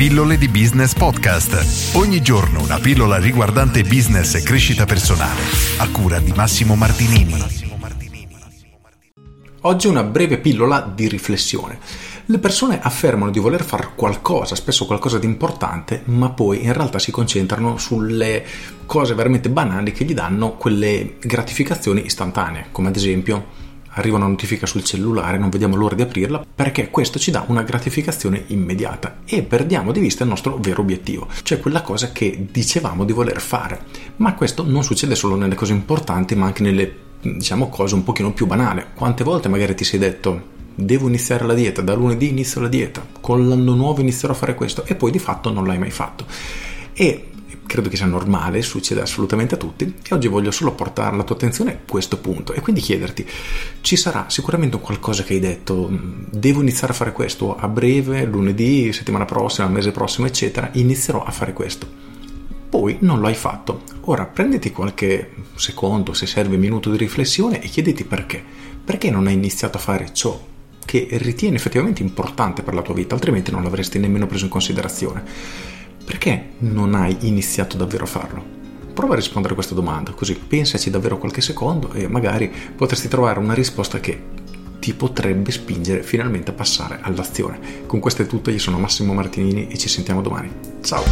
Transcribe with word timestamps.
Pillole 0.00 0.38
di 0.38 0.48
Business 0.48 0.94
Podcast. 0.94 1.94
Ogni 1.94 2.22
giorno 2.22 2.62
una 2.62 2.78
pillola 2.78 3.18
riguardante 3.18 3.82
business 3.82 4.34
e 4.34 4.42
crescita 4.42 4.86
personale. 4.86 5.42
A 5.76 5.90
cura 5.90 6.18
di 6.20 6.32
Massimo 6.32 6.74
Martinini. 6.74 7.34
Oggi 9.60 9.88
una 9.88 10.02
breve 10.02 10.38
pillola 10.38 10.80
di 10.80 11.06
riflessione. 11.06 11.78
Le 12.24 12.38
persone 12.38 12.80
affermano 12.80 13.30
di 13.30 13.40
voler 13.40 13.62
fare 13.62 13.90
qualcosa, 13.94 14.54
spesso 14.54 14.86
qualcosa 14.86 15.18
di 15.18 15.26
importante, 15.26 16.00
ma 16.06 16.30
poi 16.30 16.64
in 16.64 16.72
realtà 16.72 16.98
si 16.98 17.10
concentrano 17.10 17.76
sulle 17.76 18.42
cose 18.86 19.12
veramente 19.12 19.50
banali 19.50 19.92
che 19.92 20.06
gli 20.06 20.14
danno 20.14 20.52
quelle 20.52 21.16
gratificazioni 21.20 22.06
istantanee, 22.06 22.68
come 22.72 22.88
ad 22.88 22.96
esempio 22.96 23.68
arriva 23.90 24.16
una 24.16 24.26
notifica 24.26 24.66
sul 24.66 24.84
cellulare, 24.84 25.38
non 25.38 25.50
vediamo 25.50 25.76
l'ora 25.76 25.94
di 25.94 26.02
aprirla, 26.02 26.44
perché 26.54 26.90
questo 26.90 27.18
ci 27.18 27.30
dà 27.30 27.44
una 27.48 27.62
gratificazione 27.62 28.44
immediata 28.48 29.18
e 29.24 29.42
perdiamo 29.42 29.92
di 29.92 30.00
vista 30.00 30.22
il 30.22 30.30
nostro 30.30 30.56
vero 30.58 30.82
obiettivo, 30.82 31.28
cioè 31.42 31.60
quella 31.60 31.82
cosa 31.82 32.12
che 32.12 32.46
dicevamo 32.50 33.04
di 33.04 33.12
voler 33.12 33.40
fare. 33.40 33.84
Ma 34.16 34.34
questo 34.34 34.64
non 34.64 34.84
succede 34.84 35.14
solo 35.14 35.36
nelle 35.36 35.54
cose 35.54 35.72
importanti, 35.72 36.34
ma 36.34 36.46
anche 36.46 36.62
nelle 36.62 37.08
diciamo 37.20 37.68
cose 37.68 37.94
un 37.94 38.02
pochino 38.02 38.32
più 38.32 38.46
banali. 38.46 38.84
Quante 38.94 39.24
volte 39.24 39.48
magari 39.48 39.74
ti 39.74 39.84
sei 39.84 39.98
detto 39.98 40.58
devo 40.74 41.08
iniziare 41.08 41.44
la 41.44 41.54
dieta, 41.54 41.82
da 41.82 41.94
lunedì 41.94 42.28
inizio 42.28 42.60
la 42.60 42.68
dieta, 42.68 43.04
con 43.20 43.48
l'anno 43.48 43.74
nuovo 43.74 44.00
inizierò 44.00 44.32
a 44.32 44.36
fare 44.36 44.54
questo 44.54 44.84
e 44.86 44.94
poi 44.94 45.10
di 45.10 45.18
fatto 45.18 45.52
non 45.52 45.66
l'hai 45.66 45.78
mai 45.78 45.90
fatto. 45.90 46.24
E 46.92 47.26
credo 47.66 47.88
che 47.88 47.96
sia 47.96 48.06
normale, 48.06 48.62
succede 48.62 49.00
assolutamente 49.00 49.54
a 49.54 49.58
tutti 49.58 49.84
e 49.84 50.14
oggi 50.14 50.28
voglio 50.28 50.50
solo 50.50 50.72
portare 50.72 51.14
alla 51.14 51.24
tua 51.24 51.36
attenzione 51.36 51.80
questo 51.88 52.18
punto 52.18 52.52
e 52.52 52.60
quindi 52.60 52.80
chiederti, 52.80 53.26
ci 53.80 53.96
sarà 53.96 54.26
sicuramente 54.28 54.78
qualcosa 54.78 55.22
che 55.22 55.34
hai 55.34 55.40
detto, 55.40 55.88
mm, 55.90 56.24
devo 56.30 56.60
iniziare 56.60 56.92
a 56.92 56.96
fare 56.96 57.12
questo 57.12 57.56
a 57.56 57.68
breve, 57.68 58.24
lunedì, 58.24 58.92
settimana 58.92 59.24
prossima, 59.24 59.68
mese 59.68 59.92
prossimo, 59.92 60.26
eccetera, 60.26 60.70
inizierò 60.72 61.22
a 61.22 61.30
fare 61.30 61.52
questo. 61.52 61.86
Poi 62.68 62.98
non 63.00 63.18
lo 63.18 63.26
hai 63.26 63.34
fatto. 63.34 63.82
Ora 64.02 64.26
prenditi 64.26 64.70
qualche 64.70 65.32
secondo, 65.56 66.12
se 66.12 66.26
serve 66.26 66.56
minuto 66.56 66.90
di 66.90 66.96
riflessione 66.96 67.60
e 67.60 67.68
chiediti 67.68 68.04
perché. 68.04 68.42
Perché 68.84 69.10
non 69.10 69.26
hai 69.26 69.34
iniziato 69.34 69.76
a 69.76 69.80
fare 69.80 70.12
ciò 70.12 70.48
che 70.84 71.06
ritieni 71.10 71.56
effettivamente 71.56 72.02
importante 72.02 72.62
per 72.62 72.74
la 72.74 72.82
tua 72.82 72.94
vita, 72.94 73.14
altrimenti 73.14 73.50
non 73.50 73.62
l'avresti 73.62 73.98
nemmeno 73.98 74.26
preso 74.26 74.44
in 74.44 74.50
considerazione. 74.50 75.22
Perché 76.10 76.54
non 76.58 76.96
hai 76.96 77.16
iniziato 77.20 77.76
davvero 77.76 78.02
a 78.02 78.08
farlo? 78.08 78.44
Prova 78.92 79.12
a 79.12 79.16
rispondere 79.16 79.52
a 79.52 79.54
questa 79.54 79.76
domanda, 79.76 80.10
così 80.10 80.34
pensaci 80.34 80.90
davvero 80.90 81.18
qualche 81.18 81.40
secondo 81.40 81.92
e 81.92 82.08
magari 82.08 82.52
potresti 82.74 83.06
trovare 83.06 83.38
una 83.38 83.54
risposta 83.54 84.00
che 84.00 84.20
ti 84.80 84.92
potrebbe 84.94 85.52
spingere 85.52 86.02
finalmente 86.02 86.50
a 86.50 86.54
passare 86.54 86.98
all'azione. 87.00 87.86
Con 87.86 88.00
questo 88.00 88.22
è 88.22 88.26
tutto, 88.26 88.50
io 88.50 88.58
sono 88.58 88.80
Massimo 88.80 89.14
Martinini 89.14 89.68
e 89.68 89.78
ci 89.78 89.88
sentiamo 89.88 90.20
domani. 90.20 90.50
Ciao! 90.80 91.04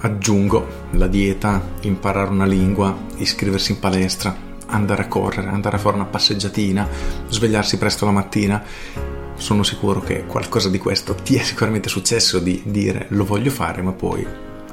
Aggiungo 0.00 0.66
la 0.92 1.08
dieta, 1.08 1.62
imparare 1.82 2.30
una 2.30 2.46
lingua, 2.46 2.96
iscriversi 3.16 3.72
in 3.72 3.80
palestra, 3.80 4.34
andare 4.68 5.02
a 5.02 5.08
correre, 5.08 5.48
andare 5.48 5.76
a 5.76 5.78
fare 5.78 5.96
una 5.96 6.06
passeggiatina, 6.06 6.88
svegliarsi 7.28 7.76
presto 7.76 8.06
la 8.06 8.12
mattina 8.12 8.64
sono 9.36 9.62
sicuro 9.62 10.00
che 10.00 10.24
qualcosa 10.24 10.68
di 10.68 10.78
questo 10.78 11.14
ti 11.14 11.36
è 11.36 11.42
sicuramente 11.42 11.88
successo 11.88 12.38
di 12.38 12.62
dire 12.64 13.06
lo 13.10 13.24
voglio 13.24 13.50
fare, 13.50 13.82
ma 13.82 13.92
poi 13.92 14.26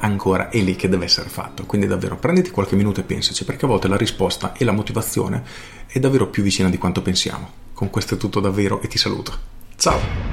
ancora 0.00 0.48
è 0.48 0.58
lì 0.58 0.76
che 0.76 0.88
deve 0.88 1.06
essere 1.06 1.28
fatto. 1.28 1.64
Quindi 1.66 1.86
davvero 1.86 2.16
prenditi 2.16 2.50
qualche 2.50 2.76
minuto 2.76 3.00
e 3.00 3.04
pensaci, 3.04 3.44
perché 3.44 3.64
a 3.64 3.68
volte 3.68 3.88
la 3.88 3.96
risposta 3.96 4.52
e 4.52 4.64
la 4.64 4.72
motivazione 4.72 5.42
è 5.86 5.98
davvero 5.98 6.28
più 6.28 6.42
vicina 6.42 6.68
di 6.68 6.78
quanto 6.78 7.02
pensiamo. 7.02 7.50
Con 7.74 7.90
questo 7.90 8.14
è 8.14 8.18
tutto 8.18 8.40
davvero 8.40 8.80
e 8.82 8.88
ti 8.88 8.98
saluto. 8.98 9.32
Ciao! 9.76 10.29